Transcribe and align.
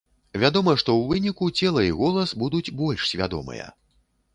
Вядома, 0.43 0.73
што 0.83 0.89
ў 0.95 1.11
выніку 1.11 1.51
цела 1.61 1.85
і 1.91 1.95
голас 2.03 2.37
будуць 2.41 2.67
больш 2.85 3.09
свядомыя. 3.15 3.75